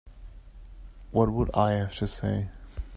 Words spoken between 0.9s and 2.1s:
What would I have to